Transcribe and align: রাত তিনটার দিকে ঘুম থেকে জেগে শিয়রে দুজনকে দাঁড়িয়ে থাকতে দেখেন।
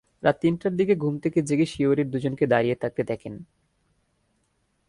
রাত 0.23 0.35
তিনটার 0.41 0.73
দিকে 0.75 0.93
ঘুম 0.95 1.15
থেকে 1.19 1.39
জেগে 1.41 1.65
শিয়রে 1.65 2.03
দুজনকে 2.03 2.45
দাঁড়িয়ে 2.47 2.75
থাকতে 2.75 3.01
দেখেন। 3.03 3.33